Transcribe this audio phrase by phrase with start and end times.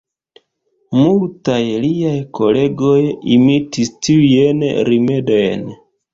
[0.99, 2.97] Multaj liaj kolegoj
[3.37, 5.71] imitis tiujn rimedojn.